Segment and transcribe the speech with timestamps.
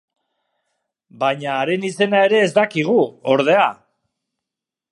[1.23, 2.99] Baina haren izena ere ez dakigu,
[3.35, 3.69] ordea.